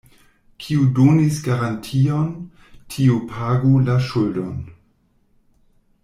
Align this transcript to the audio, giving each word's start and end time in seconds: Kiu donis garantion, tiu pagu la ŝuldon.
Kiu 0.63 0.85
donis 0.99 1.35
garantion, 1.47 2.23
tiu 2.95 3.19
pagu 3.33 3.73
la 3.91 3.99
ŝuldon. 4.09 4.57